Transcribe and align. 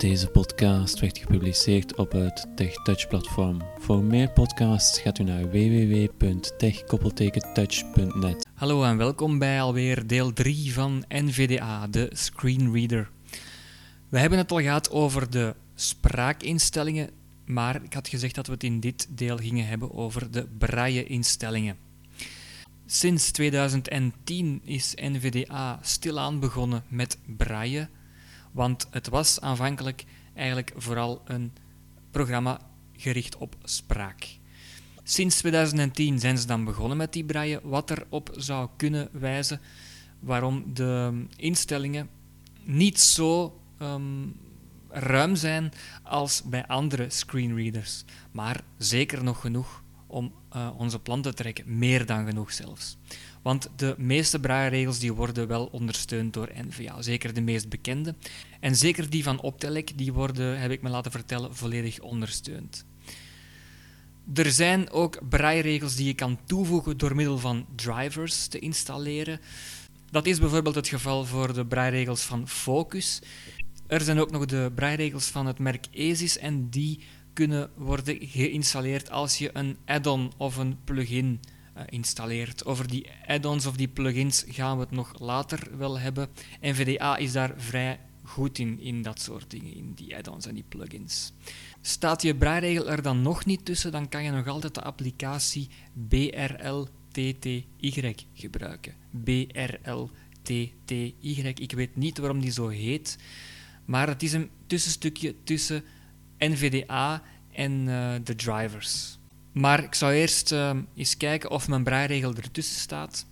Deze 0.00 0.28
podcast 0.28 1.00
werd 1.00 1.18
gepubliceerd 1.18 1.96
op 1.96 2.12
het 2.12 2.46
TechTouch-platform. 2.54 3.62
Voor 3.78 4.04
meer 4.04 4.30
podcasts 4.30 5.00
gaat 5.00 5.18
u 5.18 5.22
naar 5.22 5.50
www.tech-touch.net. 5.50 8.46
Hallo 8.54 8.84
en 8.84 8.96
welkom 8.96 9.38
bij 9.38 9.60
alweer 9.60 10.06
deel 10.06 10.32
3 10.32 10.72
van 10.72 11.04
NVDA, 11.08 11.86
de 11.86 12.10
screenreader. 12.12 13.10
We 14.08 14.18
hebben 14.18 14.38
het 14.38 14.52
al 14.52 14.60
gehad 14.60 14.90
over 14.90 15.30
de 15.30 15.54
spraakinstellingen, 15.74 17.10
maar 17.46 17.82
ik 17.82 17.92
had 17.92 18.08
gezegd 18.08 18.34
dat 18.34 18.46
we 18.46 18.52
het 18.52 18.64
in 18.64 18.80
dit 18.80 19.08
deel 19.10 19.36
gingen 19.36 19.66
hebben 19.66 19.94
over 19.94 20.30
de 20.30 20.46
braille-instellingen. 20.58 21.76
Sinds 22.86 23.30
2010 23.30 24.60
is 24.64 24.94
NVDA 24.94 25.78
stilaan 25.82 26.40
begonnen 26.40 26.84
met 26.88 27.18
braille 27.36 27.88
want 28.52 28.86
het 28.90 29.08
was 29.08 29.40
aanvankelijk 29.40 30.04
eigenlijk 30.34 30.72
vooral 30.76 31.22
een 31.24 31.52
programma 32.10 32.60
gericht 32.96 33.36
op 33.36 33.56
spraak. 33.62 34.26
Sinds 35.02 35.36
2010 35.36 36.18
zijn 36.18 36.38
ze 36.38 36.46
dan 36.46 36.64
begonnen 36.64 36.96
met 36.96 37.12
die 37.12 37.24
braille, 37.24 37.60
wat 37.62 37.90
erop 37.90 38.30
zou 38.36 38.68
kunnen 38.76 39.08
wijzen 39.12 39.60
waarom 40.20 40.74
de 40.74 41.24
instellingen 41.36 42.08
niet 42.64 43.00
zo 43.00 43.60
um, 43.82 44.36
ruim 44.88 45.36
zijn 45.36 45.72
als 46.02 46.42
bij 46.42 46.66
andere 46.66 47.10
screenreaders, 47.10 48.04
maar 48.32 48.60
zeker 48.78 49.24
nog 49.24 49.40
genoeg 49.40 49.82
om 50.10 50.32
uh, 50.56 50.70
onze 50.76 50.98
plan 50.98 51.22
te 51.22 51.34
trekken, 51.34 51.78
meer 51.78 52.06
dan 52.06 52.26
genoeg 52.26 52.52
zelfs. 52.52 52.96
Want 53.42 53.70
de 53.76 53.94
meeste 53.98 54.40
brailleregels 54.40 54.98
die 54.98 55.12
worden 55.12 55.48
wel 55.48 55.66
ondersteund 55.66 56.32
door 56.32 56.50
NVA, 56.54 57.02
zeker 57.02 57.34
de 57.34 57.40
meest 57.40 57.68
bekende. 57.68 58.14
En 58.60 58.76
zeker 58.76 59.10
die 59.10 59.22
van 59.22 59.40
Optelec, 59.40 59.98
die 59.98 60.12
worden, 60.12 60.60
heb 60.60 60.70
ik 60.70 60.82
me 60.82 60.88
laten 60.88 61.10
vertellen, 61.10 61.56
volledig 61.56 62.00
ondersteund. 62.00 62.84
Er 64.34 64.50
zijn 64.50 64.90
ook 64.90 65.28
brailleregels 65.28 65.96
die 65.96 66.06
je 66.06 66.14
kan 66.14 66.38
toevoegen 66.46 66.98
door 66.98 67.14
middel 67.14 67.38
van 67.38 67.66
drivers 67.74 68.46
te 68.46 68.58
installeren. 68.58 69.40
Dat 70.10 70.26
is 70.26 70.38
bijvoorbeeld 70.38 70.74
het 70.74 70.88
geval 70.88 71.24
voor 71.24 71.54
de 71.54 71.66
brailleregels 71.66 72.22
van 72.22 72.48
Focus. 72.48 73.22
Er 73.86 74.00
zijn 74.00 74.18
ook 74.18 74.30
nog 74.30 74.46
de 74.46 74.72
brailleregels 74.74 75.26
van 75.26 75.46
het 75.46 75.58
merk 75.58 75.86
ESIS 75.90 76.38
en 76.38 76.68
die 76.68 77.00
kunnen 77.32 77.70
worden 77.76 78.16
geïnstalleerd 78.20 79.10
als 79.10 79.38
je 79.38 79.50
een 79.52 79.76
add-on 79.84 80.32
of 80.36 80.56
een 80.56 80.78
plugin 80.84 81.40
uh, 81.76 81.82
installeert. 81.88 82.64
Over 82.64 82.88
die 82.88 83.06
add-ons 83.26 83.66
of 83.66 83.76
die 83.76 83.88
plugins 83.88 84.44
gaan 84.48 84.76
we 84.76 84.82
het 84.82 84.90
nog 84.90 85.18
later 85.18 85.78
wel 85.78 85.98
hebben. 85.98 86.28
NVDA 86.60 87.16
is 87.16 87.32
daar 87.32 87.54
vrij 87.56 88.00
goed 88.22 88.58
in, 88.58 88.80
in 88.80 89.02
dat 89.02 89.20
soort 89.20 89.50
dingen, 89.50 89.74
in 89.74 89.92
die 89.94 90.16
add-ons 90.16 90.46
en 90.46 90.54
die 90.54 90.64
plugins. 90.68 91.32
Staat 91.80 92.22
je 92.22 92.34
braairegel 92.34 92.90
er 92.90 93.02
dan 93.02 93.22
nog 93.22 93.44
niet 93.44 93.64
tussen, 93.64 93.92
dan 93.92 94.08
kan 94.08 94.22
je 94.22 94.30
nog 94.30 94.46
altijd 94.46 94.74
de 94.74 94.82
applicatie 94.82 95.68
BRLTTY 96.08 97.64
gebruiken. 98.34 98.94
BRLTTY. 99.10 100.72
Ik 101.54 101.72
weet 101.72 101.96
niet 101.96 102.18
waarom 102.18 102.40
die 102.40 102.52
zo 102.52 102.68
heet, 102.68 103.18
maar 103.84 104.08
het 104.08 104.22
is 104.22 104.32
een 104.32 104.50
tussenstukje 104.66 105.34
tussen 105.44 105.84
NVDA 106.48 107.22
en 107.52 107.72
uh, 107.86 108.12
de 108.24 108.34
drivers. 108.34 109.18
Maar 109.52 109.84
ik 109.84 109.94
zou 109.94 110.12
eerst 110.12 110.52
uh, 110.52 110.76
eens 110.94 111.16
kijken 111.16 111.50
of 111.50 111.68
mijn 111.68 111.84
braairegel 111.84 112.34
ertussen 112.34 112.80
staat. 112.80 113.26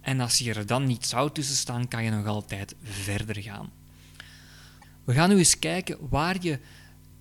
En 0.00 0.20
als 0.20 0.38
je 0.38 0.54
er 0.54 0.66
dan 0.66 0.86
niet 0.86 1.06
zou 1.06 1.32
tussen 1.32 1.56
staan, 1.56 1.88
kan 1.88 2.04
je 2.04 2.10
nog 2.10 2.26
altijd 2.26 2.74
verder 2.82 3.42
gaan. 3.42 3.70
We 5.04 5.12
gaan 5.12 5.28
nu 5.28 5.38
eens 5.38 5.58
kijken 5.58 5.96
waar 6.08 6.36
je 6.40 6.58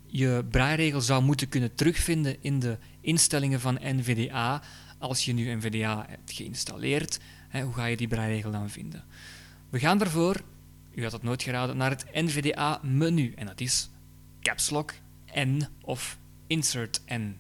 je 0.06 0.46
braairegel 0.52 1.02
zou 1.02 1.24
moeten 1.24 1.50
kunnen 1.50 1.76
terugvinden 1.76 2.36
in 2.42 2.60
de 2.60 2.78
instellingen 3.02 3.60
van 3.60 3.80
NVDA. 3.82 4.62
Als 5.00 5.26
je 5.26 5.34
nu 5.34 5.56
NVDA 5.56 6.06
hebt 6.10 6.32
geïnstalleerd, 6.32 7.20
hoe 7.52 7.74
ga 7.74 7.86
je 7.86 7.98
die 7.98 8.08
braairegel 8.08 8.52
dan 8.52 8.70
vinden? 8.70 9.04
We 9.70 9.80
gaan 9.80 9.98
daarvoor, 9.98 10.42
u 10.94 11.04
had 11.04 11.12
het 11.12 11.24
nooit 11.24 11.44
geraden, 11.44 11.78
naar 11.78 11.90
het 11.90 12.06
NVDA-menu. 12.14 13.34
En 13.36 13.46
dat 13.46 13.60
is 13.60 13.90
Caps 14.42 14.70
Lock 14.70 14.94
N 15.36 15.62
of 15.82 16.20
Insert 16.48 17.02
N. 17.14 17.38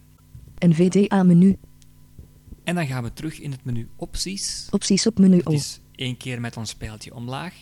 NVDA-menu. 0.59 1.57
En 2.63 2.75
dan 2.75 2.87
gaan 2.87 3.03
we 3.03 3.13
terug 3.13 3.39
in 3.39 3.51
het 3.51 3.63
menu 3.63 3.87
Opties. 3.95 4.67
Opties 4.71 5.07
op 5.07 5.19
menu 5.19 5.41
O. 5.43 5.51
Is 5.51 5.79
één 5.95 6.17
keer 6.17 6.41
met 6.41 6.57
ons 6.57 6.75
pijltje 6.75 7.13
omlaag. 7.15 7.53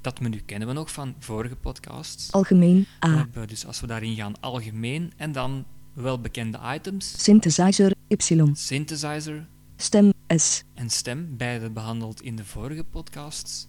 Dat 0.00 0.20
menu 0.20 0.42
kennen 0.46 0.68
we 0.68 0.74
nog 0.74 0.92
van 0.92 1.14
vorige 1.18 1.56
podcasts. 1.56 2.32
Algemeen 2.32 2.86
A. 3.04 3.28
Dus 3.46 3.66
als 3.66 3.80
we 3.80 3.86
daarin 3.86 4.14
gaan, 4.14 4.40
algemeen 4.40 5.12
en 5.16 5.32
dan 5.32 5.64
welbekende 5.92 6.58
items. 6.74 7.22
Synthesizer 7.22 7.94
Y. 8.08 8.16
Synthesizer. 8.52 9.46
Stem 9.76 10.12
S. 10.36 10.62
En 10.74 10.90
stem, 10.90 11.36
beide 11.36 11.70
behandeld 11.70 12.22
in 12.22 12.36
de 12.36 12.44
vorige 12.44 12.84
podcasts. 12.84 13.66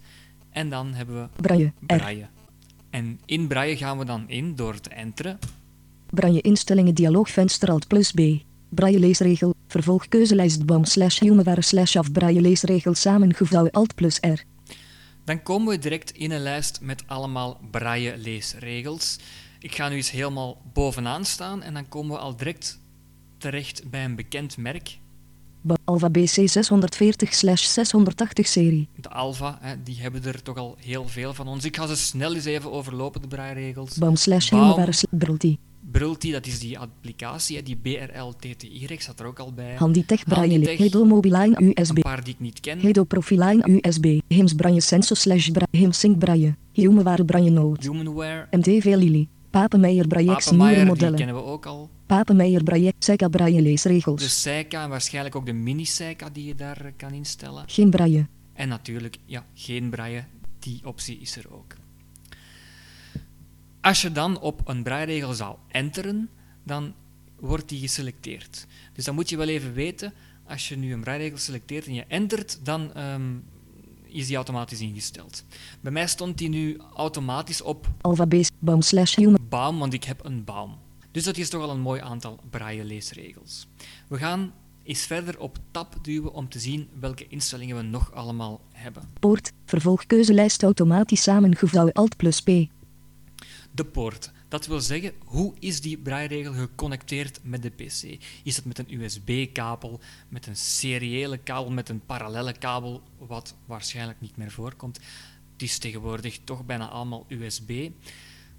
En 0.50 0.70
dan 0.70 0.94
hebben 0.94 1.22
we 1.22 1.42
braille. 1.42 1.72
braille. 1.80 2.28
En 2.90 3.20
in 3.24 3.46
braille 3.46 3.76
gaan 3.76 3.98
we 3.98 4.04
dan 4.04 4.28
in 4.28 4.54
door 4.54 4.80
te 4.80 4.90
enteren. 4.90 5.38
Braille 6.10 6.40
instellingen 6.40 6.94
dialoogvenster 6.94 7.70
alt 7.70 7.86
plus 7.88 8.12
B. 8.12 8.20
Braille 8.68 8.98
leesregel, 8.98 9.54
vervolgkeuzelijst 9.66 10.66
bam 10.66 10.84
slash 10.84 11.20
humeware 11.20 11.62
slash 11.62 11.96
af 11.96 12.12
braille 12.12 12.40
leesregel 12.40 12.94
samengevouwen 12.94 13.72
alt 13.72 13.94
plus 13.94 14.18
R. 14.20 14.44
Dan 15.24 15.42
komen 15.42 15.68
we 15.68 15.78
direct 15.78 16.10
in 16.10 16.30
een 16.30 16.40
lijst 16.40 16.80
met 16.80 17.02
allemaal 17.06 17.60
braille 17.70 18.16
leesregels. 18.16 19.18
Ik 19.58 19.74
ga 19.74 19.88
nu 19.88 19.96
eens 19.96 20.10
helemaal 20.10 20.62
bovenaan 20.72 21.24
staan 21.24 21.62
en 21.62 21.74
dan 21.74 21.88
komen 21.88 22.12
we 22.12 22.18
al 22.18 22.36
direct 22.36 22.80
terecht 23.38 23.90
bij 23.90 24.04
een 24.04 24.16
bekend 24.16 24.56
merk. 24.56 24.98
Alpha 25.84 26.10
BC 26.10 26.36
640-680 26.38 26.46
serie. 28.34 28.88
De 29.00 29.08
Alpha, 29.08 29.58
hè, 29.60 29.82
die 29.82 30.00
hebben 30.00 30.24
er 30.24 30.42
toch 30.42 30.56
al 30.56 30.76
heel 30.78 31.08
veel 31.08 31.34
van 31.34 31.48
ons. 31.48 31.64
Ik 31.64 31.76
ga 31.76 31.86
ze 31.86 31.96
snel 31.96 32.34
eens 32.34 32.44
even 32.44 32.72
overlopen, 32.72 33.20
de 33.20 33.28
braairegels. 33.28 33.96
Baum 33.96 34.16
slash 34.16 34.50
Baum. 34.50 34.88
Brulti, 35.90 36.32
dat 36.32 36.46
is 36.46 36.58
die 36.58 36.78
applicatie, 36.78 37.62
die 37.62 37.76
BRL-TTY, 37.76 38.96
staat 38.98 39.20
er 39.20 39.26
ook 39.26 39.38
al 39.38 39.52
bij. 39.52 39.74
Handitech 39.74 40.24
Braille, 40.24 40.68
Hedo 40.68 41.04
Mobiline 41.04 41.72
USB. 41.74 41.96
Een 41.96 42.02
paar 42.02 42.24
die 42.24 42.32
ik 42.34 42.40
niet 42.40 42.60
ken. 42.60 42.78
Hedo 42.78 43.04
Profiline 43.04 43.80
USB, 43.82 44.20
Hims 44.28 44.54
Braille 44.54 44.80
Sensor 44.80 45.16
slash 45.16 45.48
Braille, 45.48 45.78
Hims 45.78 45.98
Sync 45.98 46.18
Braille, 46.18 46.54
Humanware 46.72 47.24
Braille 47.24 47.50
Note. 47.50 47.90
Humanware. 47.90 48.46
MTV 48.50 48.84
Lily. 48.84 49.28
Papenmeijer 49.50 50.06
Braille 50.06 50.36
nieuwe 50.50 50.84
modellen. 50.84 51.16
die 51.16 51.24
kennen 51.24 51.34
we 51.44 51.50
ook 51.50 51.66
al. 51.66 51.90
Papenmeijer 52.06 52.62
Braille, 52.62 52.92
Seika 52.98 53.28
Braille 53.28 53.62
leesregels. 53.62 54.20
De 54.22 54.28
Seika 54.28 54.82
en 54.82 54.88
waarschijnlijk 54.88 55.36
ook 55.36 55.46
de 55.46 55.52
mini 55.52 55.84
Seika 55.84 56.30
die 56.30 56.44
je 56.44 56.54
daar 56.54 56.92
kan 56.96 57.12
instellen. 57.12 57.64
Geen 57.66 57.90
Braille. 57.90 58.26
En 58.52 58.68
natuurlijk, 58.68 59.16
ja, 59.24 59.44
geen 59.54 59.90
Braille. 59.90 60.24
Die 60.58 60.80
optie 60.84 61.18
is 61.18 61.36
er 61.36 61.44
ook. 61.52 61.74
Als 63.86 64.02
je 64.02 64.12
dan 64.12 64.40
op 64.40 64.60
een 64.64 64.82
braairegel 64.82 65.32
zou 65.32 65.56
enteren, 65.68 66.28
dan 66.62 66.94
wordt 67.40 67.68
die 67.68 67.80
geselecteerd. 67.80 68.66
Dus 68.92 69.04
dan 69.04 69.14
moet 69.14 69.28
je 69.28 69.36
wel 69.36 69.48
even 69.48 69.72
weten, 69.72 70.12
als 70.46 70.68
je 70.68 70.76
nu 70.76 70.92
een 70.92 71.00
braairegel 71.00 71.38
selecteert 71.38 71.86
en 71.86 71.94
je 71.94 72.04
entert, 72.08 72.60
dan 72.62 72.98
um, 72.98 73.44
is 74.04 74.26
die 74.26 74.36
automatisch 74.36 74.80
ingesteld. 74.80 75.44
Bij 75.80 75.92
mij 75.92 76.06
stond 76.06 76.38
die 76.38 76.48
nu 76.48 76.80
automatisch 76.96 77.62
op 77.62 77.88
alfabet 78.00 78.52
baum 78.58 78.82
slash 78.82 79.16
human. 79.16 79.46
Baum, 79.48 79.78
want 79.78 79.92
ik 79.92 80.04
heb 80.04 80.24
een 80.24 80.44
baum. 80.44 80.74
Dus 81.10 81.24
dat 81.24 81.36
is 81.36 81.48
toch 81.48 81.62
al 81.62 81.70
een 81.70 81.80
mooi 81.80 82.00
aantal 82.00 82.40
braille 82.50 82.84
leesregels. 82.84 83.66
We 84.08 84.16
gaan 84.16 84.52
eens 84.82 85.02
verder 85.02 85.38
op 85.38 85.58
tab 85.70 85.96
duwen 86.02 86.32
om 86.32 86.48
te 86.48 86.58
zien 86.58 86.88
welke 87.00 87.26
instellingen 87.28 87.76
we 87.76 87.82
nog 87.82 88.12
allemaal 88.12 88.60
hebben. 88.72 89.02
Poort, 89.20 89.52
vervolgkeuzelijst 89.64 90.62
automatisch 90.62 91.22
samengevouwen 91.22 91.92
alt 91.92 92.16
plus 92.16 92.40
P 92.40 92.50
de 93.76 93.84
poort. 93.84 94.30
Dat 94.48 94.66
wil 94.66 94.80
zeggen, 94.80 95.12
hoe 95.24 95.54
is 95.58 95.80
die 95.80 95.98
braairegel 95.98 96.52
geconnecteerd 96.52 97.40
met 97.42 97.62
de 97.62 97.70
PC? 97.70 98.24
Is 98.44 98.56
het 98.56 98.64
met 98.64 98.78
een 98.78 99.00
USB-kabel, 99.00 100.00
met 100.28 100.46
een 100.46 100.56
seriële 100.56 101.38
kabel, 101.38 101.70
met 101.70 101.88
een 101.88 102.00
parallelle 102.06 102.52
kabel, 102.52 103.02
wat 103.18 103.54
waarschijnlijk 103.66 104.20
niet 104.20 104.36
meer 104.36 104.50
voorkomt? 104.50 104.96
Het 105.52 105.62
is 105.62 105.78
tegenwoordig 105.78 106.38
toch 106.44 106.64
bijna 106.64 106.88
allemaal 106.88 107.26
USB. 107.28 107.90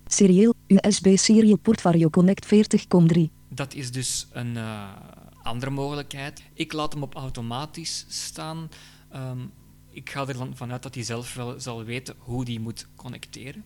Serieel 0.08 0.54
USB 0.68 1.18
Serial 1.18 1.58
Port 1.58 1.82
Vario 1.82 2.10
Connect 2.10 2.46
40.3. 2.46 3.22
Dat 3.50 3.74
is 3.74 3.92
dus 3.92 4.28
een 4.32 4.56
uh, 4.56 4.90
andere 5.44 5.72
mogelijkheid. 5.72 6.44
Ik 6.54 6.74
laat 6.74 6.94
hem 6.94 7.04
op 7.04 7.16
automatisch 7.16 8.06
staan. 8.08 8.70
Um, 9.16 9.52
ik 9.92 10.10
ga 10.10 10.28
ervan 10.28 10.56
vanuit 10.56 10.84
dat 10.84 10.96
hij 10.96 11.04
zelf 11.04 11.34
wel 11.34 11.60
zal 11.60 11.84
weten 11.84 12.16
hoe 12.18 12.46
die 12.46 12.60
moet 12.60 12.88
connecteren. 12.96 13.64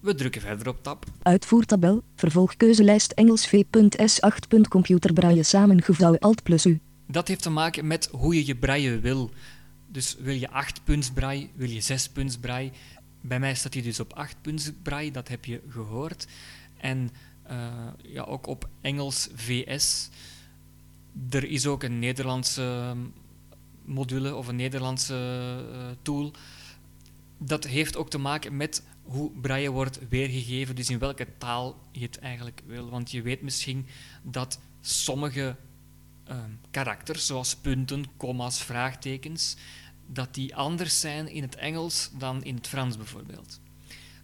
We 0.00 0.14
drukken 0.14 0.40
verder 0.40 0.68
op 0.68 0.82
tab. 0.82 1.04
Uitvoertabel, 1.22 2.02
vervolgkeuzelijst 2.14 3.12
Engels 3.12 3.48
v.s8. 3.48 4.68
Computerbraille 4.68 5.42
samengevouwen 5.42 6.20
Alt 6.20 6.42
plus 6.42 6.66
U. 6.66 6.80
Dat 7.06 7.28
heeft 7.28 7.42
te 7.42 7.50
maken 7.50 7.86
met 7.86 8.08
hoe 8.12 8.34
je 8.34 8.46
je 8.46 8.56
braille 8.56 8.98
wil. 8.98 9.30
Dus 9.86 10.16
wil 10.18 10.34
je 10.34 10.50
8 10.50 10.84
punts 10.84 11.10
braille, 11.10 11.48
wil 11.54 11.68
je 11.68 11.80
6 11.80 12.08
punts 12.08 12.38
braille. 12.38 12.70
Bij 13.20 13.40
mij 13.40 13.54
staat 13.54 13.74
hij 13.74 13.82
dus 13.82 14.00
op 14.00 14.12
8 14.12 14.36
punts 14.40 14.70
braille, 14.82 15.12
dat 15.12 15.28
heb 15.28 15.44
je 15.44 15.60
gehoord. 15.68 16.26
En 16.76 17.10
eh, 17.42 17.56
ja, 18.02 18.22
ook 18.22 18.46
op 18.46 18.68
Engels 18.80 19.28
VS. 19.34 20.08
Er 21.30 21.44
is 21.44 21.66
ook 21.66 21.82
een 21.82 21.98
Nederlandse 21.98 22.94
module 23.84 24.34
of 24.34 24.48
een 24.48 24.56
Nederlandse 24.56 25.14
eh, 25.72 25.78
tool. 26.02 26.32
Dat 27.38 27.64
heeft 27.64 27.96
ook 27.96 28.10
te 28.10 28.18
maken 28.18 28.56
met 28.56 28.82
hoe 29.02 29.30
braille 29.40 29.70
wordt 29.70 30.08
weergegeven, 30.08 30.76
dus 30.76 30.90
in 30.90 30.98
welke 30.98 31.26
taal 31.38 31.80
je 31.92 32.04
het 32.04 32.18
eigenlijk 32.18 32.62
wil. 32.66 32.90
Want 32.90 33.10
je 33.10 33.22
weet 33.22 33.42
misschien 33.42 33.86
dat 34.22 34.60
sommige 34.80 35.56
uh, 36.28 36.36
karakters, 36.70 37.26
zoals 37.26 37.56
punten, 37.56 38.04
commas, 38.16 38.62
vraagtekens, 38.62 39.56
dat 40.06 40.34
die 40.34 40.56
anders 40.56 41.00
zijn 41.00 41.28
in 41.28 41.42
het 41.42 41.56
Engels 41.56 42.10
dan 42.18 42.44
in 42.44 42.54
het 42.54 42.68
Frans 42.68 42.96
bijvoorbeeld. 42.96 43.60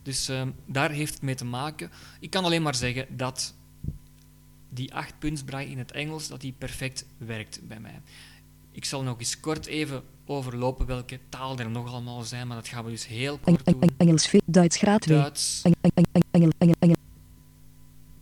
Dus 0.02 0.28
uh, 0.28 0.42
daar 0.66 0.90
heeft 0.90 1.14
het 1.14 1.22
mee 1.22 1.34
te 1.34 1.44
maken. 1.44 1.90
Ik 2.20 2.30
kan 2.30 2.44
alleen 2.44 2.62
maar 2.62 2.74
zeggen 2.74 3.16
dat 3.16 3.54
die 4.68 4.94
achtpuntsbraille 4.94 5.70
in 5.70 5.78
het 5.78 5.92
Engels 5.92 6.28
dat 6.28 6.40
die 6.40 6.54
perfect 6.58 7.06
werkt 7.18 7.60
bij 7.68 7.80
mij. 7.80 8.00
Ik 8.76 8.84
zal 8.84 9.02
nog 9.02 9.18
eens 9.18 9.40
kort 9.40 9.66
even 9.66 10.02
overlopen 10.26 10.86
welke 10.86 11.18
taal 11.28 11.58
er 11.58 11.70
nog 11.70 11.92
allemaal 11.92 12.22
zijn, 12.22 12.46
maar 12.46 12.56
dat 12.56 12.68
gaan 12.68 12.84
we 12.84 12.90
dus 12.90 13.06
heel 13.06 13.38
kort 13.38 13.64
doen. 13.64 13.90
Engels, 13.96 14.30
Duits 14.44 14.76
graad 14.76 15.00
2. 15.00 15.18
Duits, 15.18 15.62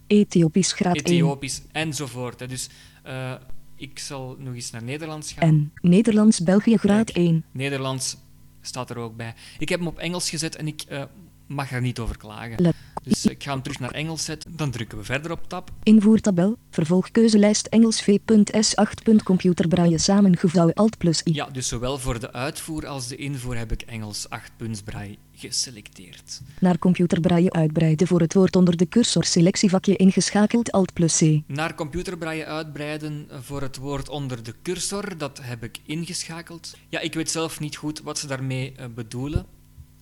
Ethiopisch 0.06 0.72
graad 0.72 0.96
1. 0.96 1.04
Ethiopisch 1.04 1.62
enzovoort. 1.72 2.48
Dus 2.48 2.68
eh, 3.02 3.34
ik 3.76 3.98
zal 3.98 4.36
nog 4.38 4.54
eens 4.54 4.70
naar 4.70 4.82
Nederlands 4.82 5.32
gaan. 5.32 5.48
En 5.48 5.72
Nederlands 5.80 6.42
België 6.42 6.76
graad 6.76 7.12
Kijk. 7.12 7.26
1. 7.26 7.44
Nederlands 7.52 8.16
staat 8.60 8.90
er 8.90 8.96
ook 8.96 9.16
bij. 9.16 9.34
Ik 9.58 9.68
heb 9.68 9.78
hem 9.78 9.88
op 9.88 9.98
Engels 9.98 10.30
gezet 10.30 10.56
en 10.56 10.66
ik 10.66 10.82
eh, 10.82 11.02
mag 11.46 11.72
er 11.72 11.80
niet 11.80 11.98
over 11.98 12.16
klagen. 12.16 12.62
Let- 12.62 12.74
Dus 13.04 13.26
ik 13.26 13.42
ga 13.42 13.52
hem 13.52 13.62
terug 13.62 13.78
naar 13.78 13.90
Engels 13.90 14.24
zetten. 14.24 14.56
Dan 14.56 14.70
drukken 14.70 14.98
we 14.98 15.04
verder 15.04 15.30
op 15.30 15.48
tab. 15.48 15.70
Invoertabel, 15.82 16.56
vervolgkeuzelijst 16.70 17.66
Engels 17.66 18.02
V.S8. 18.02 19.22
Computerbraille 19.24 19.98
samengevouwen 19.98 20.74
Alt 20.74 20.98
plus 20.98 21.22
I. 21.24 21.34
Ja, 21.34 21.46
dus 21.46 21.68
zowel 21.68 21.98
voor 21.98 22.20
de 22.20 22.32
uitvoer 22.32 22.86
als 22.86 23.08
de 23.08 23.16
invoer 23.16 23.56
heb 23.56 23.72
ik 23.72 23.82
Engels 23.82 24.28
8 24.28 24.52
braille 24.84 25.16
geselecteerd. 25.32 26.40
Naar 26.60 26.78
computerbraille 26.78 27.52
uitbreiden 27.52 28.06
voor 28.06 28.20
het 28.20 28.34
woord 28.34 28.56
onder 28.56 28.76
de 28.76 28.88
cursor 28.88 29.24
selectievakje 29.24 29.96
ingeschakeld 29.96 30.72
Alt 30.72 30.92
plus 30.92 31.18
C. 31.18 31.40
Naar 31.46 31.74
computerbraille 31.74 32.44
uitbreiden 32.44 33.26
voor 33.30 33.62
het 33.62 33.76
woord 33.76 34.08
onder 34.08 34.42
de 34.42 34.54
cursor, 34.62 35.18
dat 35.18 35.40
heb 35.42 35.64
ik 35.64 35.78
ingeschakeld. 35.86 36.76
Ja, 36.88 37.00
ik 37.00 37.14
weet 37.14 37.30
zelf 37.30 37.60
niet 37.60 37.76
goed 37.76 38.00
wat 38.00 38.18
ze 38.18 38.26
daarmee 38.26 38.72
eh, 38.76 38.86
bedoelen, 38.94 39.46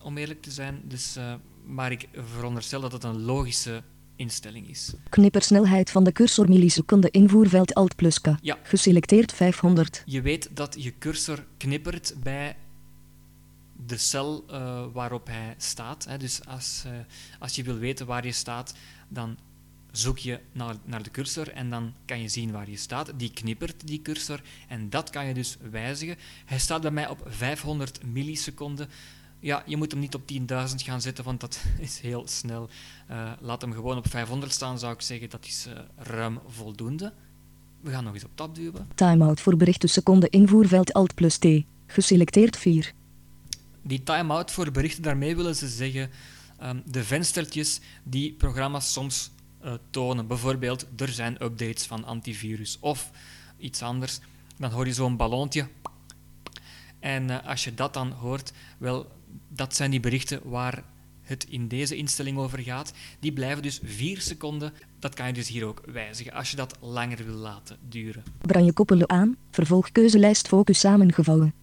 om 0.03 0.17
eerlijk 0.17 0.43
te 0.43 0.51
zijn. 0.51 0.81
Dus, 0.85 1.17
eh, 1.17 1.35
maar 1.65 1.93
ik 1.93 2.09
veronderstel 2.13 2.81
dat 2.81 2.93
het 2.93 3.05
een 3.05 3.23
logische 3.23 3.83
instelling 4.17 4.69
is. 4.69 4.93
Knippersnelheid 5.09 5.91
van 5.91 6.05
de 6.05 6.13
cursor 6.13 6.49
milliseconde 6.49 7.11
invoerveld 7.11 7.75
Alt 7.75 7.97
plus 7.97 8.21
K. 8.21 8.35
Ja. 8.41 8.59
Geselecteerd 8.63 9.33
500. 9.33 10.03
Je 10.05 10.23
weet 10.23 10.51
dat 10.57 10.75
je 10.79 10.99
cursor 10.99 11.45
knippert 11.57 12.15
bij 12.23 12.57
de 13.87 13.97
cel 13.97 14.45
eh, 14.49 14.85
waarop 14.93 15.27
hij 15.27 15.55
staat. 15.59 16.05
Hè. 16.05 16.17
Dus 16.17 16.47
als, 16.47 16.83
eh, 16.87 16.93
als 17.39 17.55
je 17.55 17.63
wil 17.63 17.77
weten 17.79 18.07
waar 18.07 18.27
je 18.27 18.33
staat, 18.33 18.75
dan 19.09 19.39
zoek 19.91 20.19
je 20.19 20.41
naar, 20.53 20.75
naar 20.85 21.03
de 21.03 21.11
cursor 21.11 21.49
en 21.49 21.71
dan 21.71 21.93
kan 22.05 22.21
je 22.21 22.29
zien 22.29 22.53
waar 22.53 22.71
je 22.71 22.77
staat. 22.77 23.13
Die 23.17 23.33
knippert, 23.33 23.87
die 23.87 24.03
cursor, 24.03 24.41
en 24.69 24.91
dat 24.91 25.11
kan 25.11 25.27
je 25.27 25.35
dus 25.35 25.57
wijzigen. 25.71 26.17
Hij 26.45 26.59
staat 26.59 26.81
bij 26.83 26.91
mij 26.91 27.09
op 27.09 27.27
500 27.27 28.05
milliseconden. 28.05 28.89
Ja, 29.43 29.63
je 29.67 29.77
moet 29.77 29.91
hem 29.91 30.01
niet 30.01 30.15
op 30.15 30.23
10.000 30.33 30.39
gaan 30.77 31.01
zetten, 31.01 31.25
want 31.25 31.41
dat 31.41 31.65
is 31.79 32.01
heel 32.01 32.23
snel. 32.27 32.69
Eh, 33.07 33.33
laat 33.41 33.61
hem 33.61 33.73
gewoon 33.73 33.97
op 33.97 34.09
500 34.09 34.53
staan, 34.53 34.79
zou 34.79 34.93
ik 34.93 35.01
zeggen. 35.01 35.31
Dat 35.31 35.45
is 35.45 35.67
eh, 35.67 35.81
ruim 35.97 36.41
voldoende. 36.47 37.13
We 37.81 37.91
gaan 37.91 38.05
nog 38.05 38.15
eens 38.15 38.25
op 38.25 38.31
tab 38.35 38.55
duwen. 38.55 38.89
Timeout 38.95 39.41
voor 39.41 39.57
berichten 39.57 39.89
seconde 39.89 40.29
invoerveld 40.29 40.93
Alt 40.93 41.15
plus 41.15 41.37
T. 41.37 41.47
Geselecteerd 41.87 42.57
4. 42.57 42.93
Die 43.83 44.03
time-out 44.03 44.51
voor 44.51 44.71
berichten, 44.71 45.03
daarmee 45.03 45.37
willen 45.37 45.57
ze 45.57 45.69
zeggen 45.69 46.11
ehm, 46.59 46.81
de 46.85 47.05
venstertjes 47.05 47.81
die 48.03 48.33
programma's 48.33 48.93
soms 48.93 49.31
eh, 49.61 49.75
tonen. 49.91 50.27
Bijvoorbeeld, 50.27 50.87
er 50.97 51.09
zijn 51.09 51.43
updates 51.45 51.87
van 51.87 52.05
antivirus 52.05 52.77
of 52.81 53.11
iets 53.59 53.83
anders. 53.83 54.21
Dan 54.57 54.71
hoor 54.71 54.87
je 54.87 54.93
zo'n 54.93 55.17
ballonnetje. 55.17 55.69
En 56.99 57.45
als 57.45 57.65
je 57.65 57.75
dat 57.75 57.95
dan 57.95 58.11
hoort, 58.11 58.53
wel, 58.79 59.07
dat 59.49 59.75
zijn 59.77 59.91
die 59.91 60.01
berichten 60.01 60.41
waar 60.45 60.85
het 61.23 61.47
in 61.49 61.69
deze 61.69 61.97
instelling 61.97 62.39
over 62.39 62.59
gaat. 62.59 62.93
Die 63.21 63.33
blijven 63.33 63.63
dus 63.63 63.81
4 63.85 64.21
seconden. 64.21 64.73
Dat 64.99 65.15
kan 65.15 65.27
je 65.27 65.33
dus 65.33 65.49
hier 65.49 65.65
ook 65.65 65.83
wijzigen 65.93 66.33
als 66.33 66.51
je 66.51 66.57
dat 66.57 66.77
langer 66.81 67.25
wil 67.25 67.35
laten 67.35 67.77
duren. 67.89 68.23
Branje 68.41 68.73
koppelen 68.73 69.09
aan. 69.09 69.37
Vervolgkeuzelijst 69.51 70.49
focus 70.49 70.81
samengevouwen. 70.81 71.55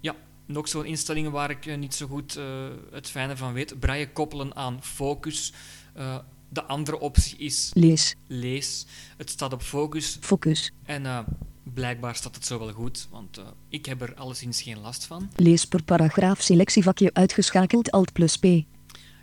Ja, 0.00 0.14
nog 0.46 0.68
zo'n 0.68 0.84
instellingen 0.84 1.32
waar 1.32 1.50
ik 1.50 1.66
eh, 1.66 1.76
niet 1.78 1.94
zo 1.94 2.06
goed 2.06 2.36
eh, 2.36 2.44
het 2.90 3.10
fijne 3.10 3.36
van 3.36 3.52
weet. 3.52 3.80
Braille 3.80 4.12
koppelen 4.12 4.56
aan 4.56 4.78
focus. 4.82 5.52
Eh, 5.94 6.18
de 6.48 6.62
andere 6.64 7.00
optie 7.00 7.38
is 7.38 7.70
Lees. 7.74 8.14
lees. 8.26 8.86
Het 9.16 9.30
staat 9.30 9.52
op 9.52 9.62
focus 9.62 10.18
Focus. 10.20 10.72
en 10.84 11.24
blijkbaar 11.62 12.14
staat 12.14 12.34
het 12.34 12.46
zo 12.46 12.58
wel 12.58 12.72
goed, 12.72 13.08
want 13.10 13.38
eh, 13.38 13.44
ik 13.68 13.86
heb 13.86 14.00
er 14.00 14.14
alleszins 14.14 14.62
geen 14.62 14.80
last 14.80 15.04
van. 15.04 15.30
Lees 15.36 15.64
per 15.64 15.82
paragraaf 15.82 16.40
selectievakje 16.40 17.10
uitgeschakeld 17.12 17.90
Alt 17.90 18.12
plus 18.12 18.36
P. 18.36 18.44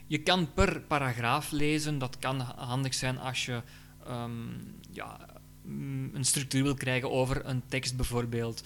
Je 0.08 0.18
kan 0.18 0.54
per 0.54 0.82
paragraaf 0.82 1.52
lezen. 1.52 1.98
Dat 1.98 2.18
kan 2.20 2.40
handig 2.40 2.94
zijn 2.94 3.20
als 3.20 3.46
je 3.46 3.62
ehm, 4.08 4.32
ja, 4.92 5.20
mm, 5.64 6.10
een 6.14 6.26
structuur 6.26 6.64
wil 6.64 6.74
krijgen 6.74 7.12
over 7.12 7.46
een 7.46 7.62
tekst 7.68 7.96
bijvoorbeeld. 7.96 8.64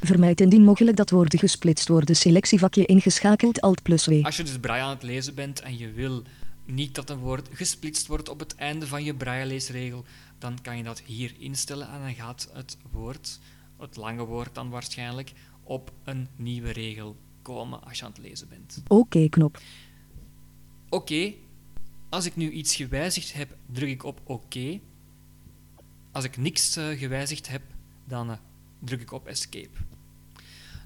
Vermijd 0.00 0.40
indien 0.40 0.64
mogelijk 0.64 0.96
dat 0.96 1.10
woorden 1.10 1.38
gesplitst 1.38 1.88
worden. 1.88 2.16
Selectievakje 2.16 2.86
ingeschakeld 2.86 3.60
Alt 3.60 3.82
plus 3.82 4.06
W. 4.06 4.24
Als 4.24 4.36
je 4.36 4.42
dus 4.42 4.58
braille 4.58 4.84
aan 4.84 4.90
het 4.90 5.02
lezen 5.02 5.34
bent 5.34 5.60
en 5.60 5.78
je 5.78 5.92
wil 5.92 6.22
niet 6.64 6.94
dat 6.94 7.10
een 7.10 7.18
woord 7.18 7.48
gesplitst 7.52 8.06
wordt 8.06 8.28
op 8.28 8.38
het 8.38 8.54
einde 8.54 8.86
van 8.86 9.04
je 9.04 9.14
braille-leesregel, 9.14 10.04
dan 10.38 10.60
kan 10.62 10.76
je 10.76 10.82
dat 10.82 11.00
hier 11.00 11.34
instellen 11.38 11.88
en 11.88 12.00
dan 12.00 12.14
gaat 12.14 12.48
het 12.52 12.76
woord, 12.90 13.40
het 13.78 13.96
lange 13.96 14.24
woord 14.24 14.54
dan 14.54 14.70
waarschijnlijk, 14.70 15.32
op 15.62 15.92
een 16.04 16.28
nieuwe 16.36 16.70
regel 16.70 17.16
komen 17.42 17.84
als 17.84 17.98
je 17.98 18.04
aan 18.04 18.10
het 18.10 18.20
lezen 18.20 18.48
bent. 18.48 18.82
Oké 18.88 19.28
knop. 19.28 19.60
Oké, 20.88 21.32
als 22.08 22.26
ik 22.26 22.36
nu 22.36 22.50
iets 22.50 22.74
gewijzigd 22.74 23.32
heb, 23.32 23.56
druk 23.66 23.88
ik 23.88 24.04
op 24.04 24.20
oké. 24.24 24.80
Als 26.12 26.24
ik 26.24 26.36
niks 26.36 26.76
eh, 26.76 26.98
gewijzigd 26.98 27.48
heb, 27.48 27.62
dan 28.04 28.30
eh, 28.30 28.36
druk 28.78 29.00
ik 29.00 29.12
op 29.12 29.26
escape. 29.26 29.78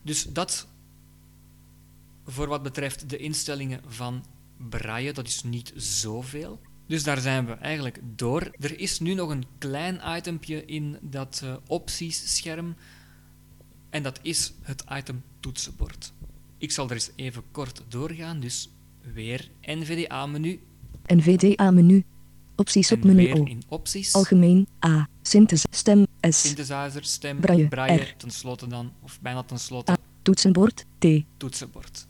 Dus 0.03 0.25
dat 0.25 0.69
voor 2.25 2.49
wat 2.49 2.63
betreft 2.63 3.11
de 3.11 3.17
instellingen 3.17 3.81
van 3.87 4.25
braille, 4.57 5.13
dat 5.13 5.27
is 5.27 5.43
niet 5.43 5.73
zoveel. 5.77 6.61
Dus 6.89 7.05
daar 7.05 7.21
zijn 7.21 7.47
we 7.47 7.53
eigenlijk 7.53 8.01
door. 8.17 8.51
Er 8.59 8.81
is 8.81 9.01
nu 9.01 9.15
nog 9.15 9.31
een 9.31 9.45
klein 9.59 10.01
itempje 10.17 10.65
in 10.65 10.99
dat 11.01 11.45
opties-scherm. 11.67 12.75
En 13.91 14.03
dat 14.03 14.19
is 14.23 14.53
het 14.63 14.85
item 14.93 15.23
toetsenbord. 15.41 16.13
Ik 16.59 16.71
zal 16.71 16.87
er 16.87 16.93
eens 16.93 17.11
even 17.17 17.43
kort 17.51 17.83
doorgaan. 17.89 18.41
Dus 18.41 18.69
weer 19.15 19.51
NVDA-menu. 19.63 20.61
NVDA-menu. 21.07 22.05
Opties 22.57 22.93
op 22.93 23.01
En 23.01 23.07
menu 23.07 23.25
weer 23.27 23.41
O. 23.41 23.45
in 23.45 23.63
opties. 23.69 24.15
Algemeen. 24.15 24.67
A. 24.87 25.09
Synthese. 25.23 25.67
Stem. 25.71 26.07
S. 26.21 26.41
Synthesizer, 26.41 27.05
stem, 27.05 27.41
Braille, 27.41 27.69
braille, 27.69 28.03
R. 28.03 28.15
tenslotte 28.17 28.67
dan, 28.67 28.93
of 29.03 29.21
bijna 29.21 29.43
tenslotte, 29.43 29.93
A. 29.93 29.97
Toetsenbord. 30.23 30.85
T. 30.99 31.07
toetsenbord. 31.37 32.07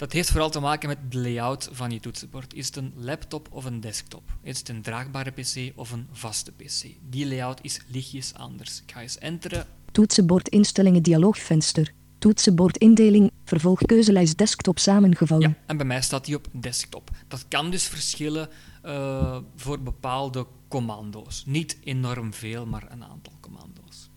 Dat 0.00 0.12
heeft 0.12 0.30
vooral 0.30 0.50
te 0.50 0.60
maken 0.60 0.88
met 0.88 0.98
de 1.08 1.18
layout 1.18 1.68
van 1.72 1.90
je 1.90 2.00
toetsenbord. 2.00 2.54
Is 2.54 2.66
het 2.66 2.76
een 2.76 2.92
laptop 2.96 3.48
of 3.50 3.64
een 3.64 3.80
desktop? 3.80 4.22
Is 4.42 4.58
het 4.58 4.68
een 4.68 4.82
draagbare 4.82 5.30
pc 5.30 5.72
of 5.74 5.90
een 5.90 6.06
vaste 6.12 6.52
pc? 6.52 6.86
Die 7.08 7.26
layout 7.26 7.58
is 7.62 7.80
lichtjes 7.86 8.34
anders. 8.34 8.82
Ik 8.82 8.92
ga 8.92 9.00
eens 9.00 9.18
enteren. 9.18 9.66
Toetsenbord 9.92 10.48
instellingen 10.48 11.02
dialoogvenster. 11.02 11.92
Toetsenbord 12.18 12.76
indeling. 12.76 13.30
Vervolgkeuzelijst 13.44 14.38
desktop 14.38 14.78
samengevouwen. 14.78 15.48
Ja, 15.48 15.56
en 15.66 15.76
bij 15.76 15.86
mij 15.86 16.02
staat 16.02 16.24
die 16.24 16.36
op 16.36 16.46
desktop. 16.52 17.10
Dat 17.28 17.44
kan 17.48 17.70
dus 17.70 17.84
verschillen 17.84 18.48
eh, 18.82 19.38
voor 19.56 19.80
bepaalde 19.80 20.46
commando's. 20.68 21.42
Niet 21.46 21.76
enorm 21.84 22.32
veel, 22.32 22.66
maar 22.66 22.86
een 22.90 23.04
aantal 23.04 23.32
commando's. 23.40 24.10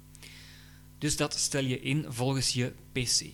Dus 0.97 1.17
dat 1.17 1.33
stel 1.33 1.63
je 1.63 1.79
in 1.79 2.05
volgens 2.07 2.53
je 2.53 2.73
PC. 2.91 3.25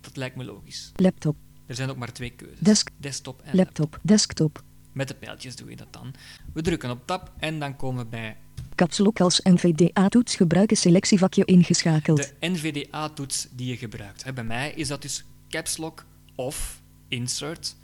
Dat 0.00 0.16
lijkt 0.16 0.36
me 0.36 0.44
logisch. 0.44 0.92
Laptop. 0.94 1.36
Er 1.66 1.74
zijn 1.74 1.90
ook 1.90 1.96
maar 1.96 2.12
twee 2.12 2.30
keuzes. 2.30 2.58
Desk. 2.58 2.90
Desktop 2.96 3.40
en 3.42 3.56
laptop. 3.56 3.98
Desktop. 4.02 4.62
Met 4.92 5.08
de 5.08 5.14
pijltjes 5.14 5.56
doe 5.56 5.70
je 5.70 5.76
dat 5.76 5.92
dan. 5.92 6.14
We 6.52 6.62
drukken 6.62 6.90
op 6.90 7.06
tab 7.06 7.32
en 7.38 7.58
dan 7.58 7.76
komen 7.76 8.04
we 8.04 8.10
bij 8.10 8.36
Kapselok 8.74 9.20
als 9.20 9.40
NVDA-toets 9.42 10.36
gebruiken 10.36 10.76
selectievakje 10.76 11.44
ingeschakeld. 11.44 12.16
de 12.18 12.48
NVDA-toets 12.48 13.48
die 13.50 13.66
je 13.68 13.76
gebruikt. 13.76 14.24
Hè, 14.24 14.32
Bij 14.32 14.44
mij 14.44 14.72
is 14.72 14.88
dat 14.88 15.02
dus 15.02 15.24
caps 15.48 15.76
lock 15.76 16.04
of 16.34 16.82
insert. 17.08 17.76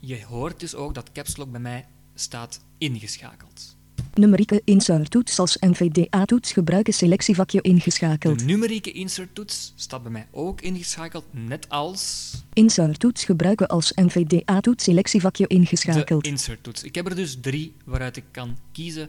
Je 0.00 0.24
hoort 0.24 0.60
dus 0.60 0.74
ook 0.74 0.94
dat 0.94 1.12
caps 1.12 1.36
lock 1.36 1.50
bij 1.50 1.60
mij 1.60 1.86
staat 2.14 2.64
ingeschakeld. 2.78 3.76
Numerieke 4.14 4.62
inserttoets 4.64 5.38
als 5.38 5.56
NVDA-toets 5.60 6.52
gebruiken 6.52 6.92
selectievakje 6.92 7.60
ingeschakeld. 7.60 8.38
De 8.38 8.44
numerieke 8.44 8.92
inserttoets 8.92 9.72
staat 9.76 10.02
bij 10.02 10.12
mij 10.12 10.26
ook 10.30 10.60
ingeschakeld, 10.60 11.24
net 11.30 11.68
als 11.68 12.30
Inserttoets 12.52 13.24
gebruiken 13.24 13.68
als 13.68 13.92
NVDA-toets 13.94 14.84
selectievakje 14.84 15.46
de 15.48 15.54
ingeschakeld. 15.54 16.26
inserttoets. 16.26 16.82
Ik 16.82 16.94
heb 16.94 17.06
er 17.06 17.14
dus 17.14 17.38
drie 17.40 17.74
waaruit 17.84 18.16
ik 18.16 18.24
kan 18.30 18.58
kiezen 18.72 19.08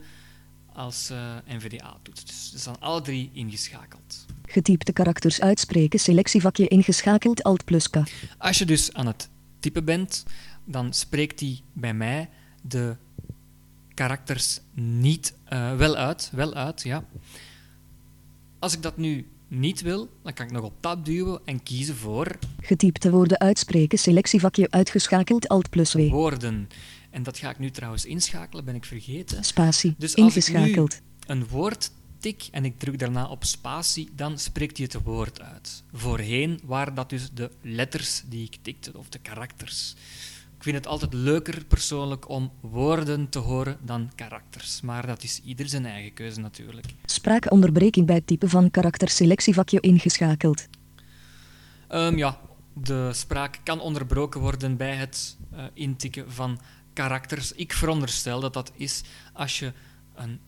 als 0.73 1.09
eh, 1.09 1.35
NVDA-toets. 1.47 2.25
Dus 2.25 2.51
ze 2.51 2.59
staan 2.59 2.79
alle 2.79 3.01
drie 3.01 3.29
ingeschakeld. 3.33 4.25
Getypte 4.45 4.93
karakters 4.93 5.41
uitspreken 5.41 5.99
selectievakje 5.99 6.67
ingeschakeld 6.67 7.43
Alt 7.43 7.65
plus 7.65 7.89
K. 7.89 7.95
Als 8.37 8.57
je 8.57 8.65
dus 8.65 8.93
aan 8.93 9.07
het 9.07 9.29
typen 9.59 9.85
bent, 9.85 10.23
dan 10.65 10.93
spreekt 10.93 11.39
hij 11.39 11.59
bij 11.73 11.93
mij 11.93 12.29
de 12.61 12.95
karakters 13.93 14.59
niet 14.73 15.33
eh, 15.43 15.75
wel 15.75 15.95
uit. 15.95 16.29
Wel 16.33 16.53
uit, 16.53 16.81
ja. 16.81 17.05
Als 18.59 18.73
ik 18.73 18.81
dat 18.81 18.97
nu 18.97 19.27
niet 19.47 19.81
wil, 19.81 20.09
dan 20.23 20.33
kan 20.33 20.45
ik 20.45 20.51
nog 20.51 20.63
op 20.63 20.73
tab 20.79 21.05
duwen 21.05 21.41
en 21.45 21.63
kiezen 21.63 21.95
voor 21.95 22.35
Getypte 22.61 23.09
woorden 23.11 23.39
uitspreken 23.39 23.97
selectievakje 23.97 24.67
uitgeschakeld 24.69 25.47
Alt 25.47 25.69
plus 25.69 25.93
W. 25.93 26.09
woorden. 26.09 26.69
En 27.09 27.23
dat 27.23 27.37
ga 27.37 27.49
ik 27.49 27.59
nu 27.59 27.71
trouwens 27.71 28.05
inschakelen, 28.05 28.65
ben 28.65 28.75
ik 28.75 28.85
vergeten. 28.85 29.43
Spatie 29.43 29.95
Dus 29.97 30.15
als 30.15 30.35
ik 30.35 30.57
nu 30.57 30.87
een 31.25 31.47
woord 31.47 31.91
tik 32.19 32.47
en 32.51 32.65
ik 32.65 32.79
druk 32.79 32.99
daarna 32.99 33.27
op 33.27 33.43
spatie, 33.43 34.09
dan 34.15 34.37
spreekt 34.39 34.77
hij 34.77 34.87
het 34.91 35.03
woord 35.03 35.41
uit. 35.41 35.83
Voorheen 35.93 36.59
waren 36.63 36.95
dat 36.95 37.09
dus 37.09 37.29
de 37.33 37.51
letters 37.61 38.23
die 38.25 38.43
ik 38.43 38.57
tikte, 38.61 38.97
of 38.97 39.09
de 39.09 39.19
karakters. 39.19 39.95
Ik 40.63 40.69
vind 40.69 40.83
het 40.83 40.93
altijd 40.93 41.13
leuker 41.13 41.65
persoonlijk 41.65 42.29
om 42.29 42.51
woorden 42.61 43.29
te 43.29 43.39
horen 43.39 43.77
dan 43.81 44.11
karakters. 44.15 44.81
Maar 44.81 45.07
dat 45.07 45.23
is 45.23 45.41
ieder 45.43 45.69
zijn 45.69 45.85
eigen 45.85 46.13
keuze 46.13 46.39
natuurlijk. 46.39 46.85
Spraakonderbreking 47.05 48.05
bij 48.05 48.15
het 48.15 48.27
typen 48.27 48.49
van 48.49 48.71
karakter 48.71 49.09
selectievakje 49.09 49.79
ingeschakeld. 49.79 50.67
Ehm, 51.87 52.17
ja, 52.17 52.39
de 52.73 53.09
spraak 53.13 53.59
kan 53.63 53.79
onderbroken 53.79 54.41
worden 54.41 54.77
bij 54.77 54.95
het 54.95 55.37
eh, 55.51 55.63
intikken 55.73 56.31
van 56.31 56.59
karakters. 56.93 57.51
Ik 57.51 57.73
veronderstel 57.73 58.39
dat 58.39 58.53
dat 58.53 58.71
is 58.75 59.03
als 59.33 59.59
je 59.59 59.71
een, 60.15 60.39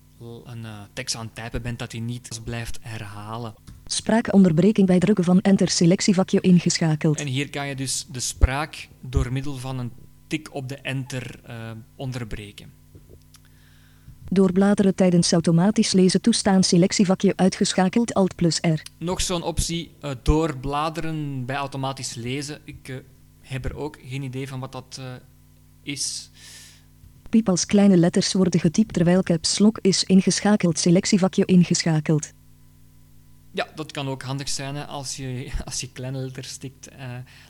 een 0.46 0.66
eh, 0.66 0.82
tekst 0.94 1.16
aan 1.16 1.26
het 1.26 1.36
typen 1.36 1.62
bent, 1.62 1.80
dat 1.80 1.92
hij 1.92 2.02
niet 2.02 2.42
blijft 2.44 2.78
herhalen. 2.82 3.54
Spraakonderbreking 3.86 4.88
bij 4.88 5.00
drukken 5.00 5.24
van 5.24 5.42
enter 5.42 5.70
selectievakje 5.70 6.42
ingeschakeld. 6.42 7.20
En 7.20 7.28
hier 7.28 7.50
kan 7.50 7.68
je 7.68 7.76
dus 7.76 8.06
de 8.12 8.20
spraak 8.20 8.88
door 9.02 9.32
middel 9.32 9.58
van 9.58 9.80
een 9.80 9.92
tik 10.28 10.54
op 10.54 10.70
de 10.70 10.76
enter 10.76 11.40
eh, 11.44 11.72
onderbreken. 11.96 12.72
Doorbladeren 14.30 14.96
tijdens 14.96 15.32
automatisch 15.32 15.92
lezen 15.92 16.22
toestaan 16.22 16.64
selectievakje 16.64 17.34
uitgeschakeld 17.36 18.14
Alt 18.14 18.36
plus 18.36 18.60
R. 18.60 18.82
Nog 18.98 19.22
zo'n 19.22 19.44
optie, 19.44 19.92
eh, 20.02 20.12
doorbladeren 20.24 21.46
bij 21.46 21.56
automatisch 21.56 22.14
lezen. 22.14 22.60
Ik 22.64 22.90
eh, 22.90 22.96
heb 23.42 23.66
er 23.66 23.76
ook 23.76 23.98
geen 24.04 24.22
idee 24.22 24.48
van 24.48 24.60
wat 24.60 24.72
dat 24.72 25.02
is. 25.84 26.32
Piep 27.30 27.50
als 27.50 27.66
kleine 27.66 27.98
letters 27.98 28.34
worden 28.34 28.60
getypt 28.60 28.94
terwijl 28.94 29.24
caps 29.24 29.60
lock 29.60 29.80
is 29.82 30.04
ingeschakeld 30.04 30.80
selectievakje 30.80 31.46
ingeschakeld. 31.46 32.34
Ja, 33.52 33.68
dat 33.76 33.92
kan 33.92 34.08
ook 34.08 34.24
handig 34.24 34.50
zijn 34.50 34.76
hè, 34.76 34.86
als, 34.86 35.16
je, 35.16 35.52
als 35.66 35.82
je 35.82 35.92
kleine 35.92 36.18
letters 36.18 36.58
tikt 36.58 36.90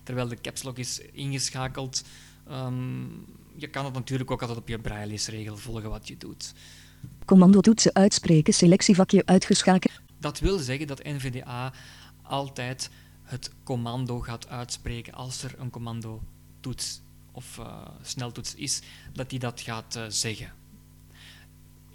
terwijl 0.04 0.28
de 0.28 0.42
caps 0.42 0.64
lock 0.64 0.78
is 0.78 1.02
ingeschakeld. 1.12 2.04
Ehm, 2.48 3.04
je 3.56 3.68
kan 3.68 3.86
het 3.86 3.94
natuurlijk 3.94 4.32
ook 4.32 4.42
altijd 4.42 4.60
op 4.60 4.68
je 4.68 4.80
braille-leesregel 4.80 5.58
volgen 5.58 5.90
wat 5.90 6.08
je 6.08 6.18
doet. 6.18 6.54
Commando 7.26 7.60
toetsen 7.60 7.94
uitspreken 7.96 8.54
selectievakje 8.54 9.26
uitgeschakeld. 9.26 10.02
Dat 10.20 10.40
wil 10.40 10.58
zeggen 10.58 10.88
dat 10.88 11.04
NVDA 11.04 11.74
altijd 12.22 12.90
het 13.24 13.52
commando 13.64 14.20
gaat 14.20 14.48
uitspreken 14.48 15.14
als 15.14 15.44
er 15.44 15.56
een 15.58 15.70
commando 15.70 16.22
toets 16.60 17.02
of 17.32 17.58
eh, 17.60 17.88
sneltoets 18.02 18.56
is, 18.56 18.82
dat 19.14 19.30
hij 19.32 19.40
dat 19.40 19.62
gaat 19.62 19.96
eh, 19.96 20.04
zeggen. 20.08 20.54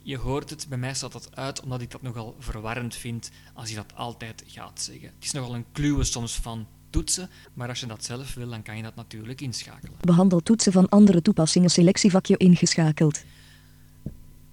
Je 0.02 0.16
hoort 0.16 0.50
het, 0.50 0.66
bij 0.68 0.78
mij 0.78 0.94
staat 0.94 1.12
dat 1.12 1.36
uit 1.36 1.60
omdat 1.60 1.80
ik 1.80 1.90
dat 1.90 2.02
nogal 2.02 2.36
verwarrend 2.38 2.94
vind 2.94 3.30
als 3.54 3.70
hij 3.70 3.82
dat 3.82 3.96
altijd 3.96 4.44
gaat 4.46 4.80
zeggen. 4.80 5.08
Het 5.14 5.24
is 5.24 5.32
nogal 5.32 5.54
een 5.54 5.72
kluwe 5.72 6.04
soms 6.04 6.34
van 6.34 6.66
toetsen, 6.90 7.30
maar 7.54 7.68
als 7.68 7.80
je 7.80 7.86
dat 7.86 8.04
zelf 8.04 8.34
wil, 8.34 8.48
dan 8.48 8.62
kan 8.62 8.76
je 8.76 8.82
dat 8.82 8.94
natuurlijk 8.94 9.40
inschakelen. 9.40 9.94
Behandel 10.00 10.40
toetsen 10.40 10.72
van 10.72 10.88
andere 10.88 11.22
toepassingen 11.22 11.70
selectievakje 11.70 12.36
ingeschakeld. 12.36 13.22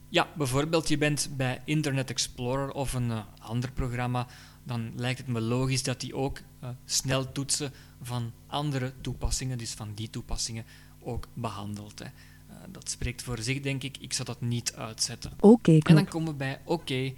Ja, 0.09 0.27
bijvoorbeeld 0.37 0.87
je 0.87 0.97
bent 0.97 1.29
bij 1.37 1.61
Internet 1.65 2.09
Explorer 2.09 2.71
of 2.71 2.93
een 2.93 3.11
eh, 3.11 3.19
ander 3.39 3.71
programma, 3.71 4.27
dan 4.63 4.91
lijkt 4.95 5.17
het 5.19 5.27
me 5.27 5.41
logisch 5.41 5.83
dat 5.83 5.99
die 5.99 6.15
ook 6.15 6.39
eh, 6.59 6.69
snel 6.85 7.31
toetsen 7.31 7.71
van 8.01 8.31
andere 8.47 8.93
toepassingen, 9.01 9.57
dus 9.57 9.71
van 9.71 9.91
die 9.95 10.09
toepassingen, 10.09 10.65
ook 10.99 11.27
behandelt. 11.33 11.99
Hè. 11.99 12.05
Eh, 12.05 12.55
dat 12.71 12.89
spreekt 12.89 13.23
voor 13.23 13.39
zich, 13.39 13.61
denk 13.61 13.83
ik. 13.83 13.97
Ik 13.97 14.13
zal 14.13 14.25
dat 14.25 14.41
niet 14.41 14.73
uitzetten. 14.75 15.31
Oké 15.39 15.77
En 15.77 15.95
dan 15.95 16.07
komen 16.07 16.31
we 16.31 16.37
bij 16.37 16.59
oké. 16.63 17.13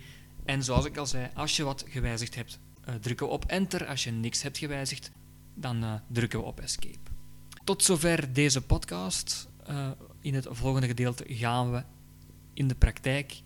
En 0.46 0.64
zoals 0.64 0.86
ik 0.86 0.98
al 0.98 1.06
zei, 1.06 1.30
als 1.34 1.56
je 1.56 1.64
wat 1.64 1.86
gewijzigd 1.88 2.36
hebt, 2.36 2.60
drukken 3.00 3.26
we 3.26 3.32
op 3.32 3.46
enter. 3.46 3.86
Als 3.86 4.04
je 4.04 4.12
niks 4.12 4.42
hebt 4.42 4.58
gewijzigd, 4.58 5.12
dan 5.54 5.84
eh, 5.84 5.94
drukken 6.08 6.40
we 6.40 6.46
op 6.46 6.60
escape. 6.60 7.10
Tot 7.64 7.84
zover 7.84 8.34
deze 8.34 8.62
podcast. 8.62 9.50
Eh, 9.66 9.92
in 10.22 10.34
het 10.34 10.48
volgende 10.50 10.88
gedeelte 10.88 11.24
gaan 11.28 11.72
we 11.72 11.84
in 12.54 12.68
de 12.68 12.76
praktijk 12.76 13.42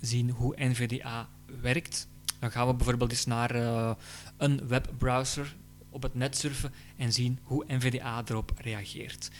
zien 0.00 0.30
hoe 0.30 0.54
NVDA 0.56 1.28
werkt. 1.60 2.08
Dan 2.38 2.50
gaan 2.50 2.66
we 2.66 2.74
bijvoorbeeld 2.74 3.10
eens 3.10 3.26
naar 3.26 3.50
eh, 3.50 3.94
een 4.36 4.68
webbrowser 4.68 5.56
op 5.90 6.02
het 6.02 6.14
net 6.14 6.36
surfen 6.36 6.72
en 6.96 7.12
zien 7.12 7.38
hoe 7.42 7.64
NVDA 7.66 8.22
erop 8.26 8.52
reageert. 8.56 9.30